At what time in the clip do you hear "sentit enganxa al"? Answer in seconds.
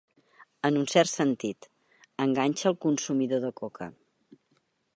1.11-2.77